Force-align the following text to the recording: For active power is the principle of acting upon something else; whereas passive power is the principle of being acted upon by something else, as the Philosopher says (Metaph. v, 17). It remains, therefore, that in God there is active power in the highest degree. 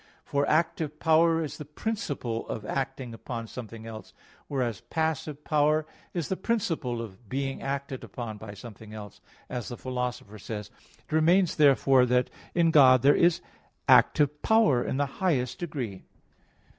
For 0.25 0.49
active 0.49 0.99
power 0.99 1.43
is 1.43 1.59
the 1.59 1.63
principle 1.65 2.47
of 2.49 2.65
acting 2.65 3.13
upon 3.13 3.45
something 3.45 3.85
else; 3.85 4.13
whereas 4.47 4.81
passive 4.81 5.43
power 5.43 5.85
is 6.11 6.27
the 6.27 6.35
principle 6.35 7.03
of 7.03 7.29
being 7.29 7.61
acted 7.61 8.03
upon 8.03 8.39
by 8.39 8.55
something 8.55 8.95
else, 8.95 9.21
as 9.47 9.67
the 9.67 9.77
Philosopher 9.77 10.39
says 10.39 10.69
(Metaph. 10.69 10.79
v, 10.79 10.87
17). 10.87 10.97
It 10.97 11.11
remains, 11.15 11.55
therefore, 11.55 12.05
that 12.07 12.29
in 12.55 12.71
God 12.71 13.03
there 13.03 13.13
is 13.15 13.41
active 13.87 14.41
power 14.41 14.83
in 14.83 14.97
the 14.97 15.05
highest 15.21 15.59
degree. 15.59 16.01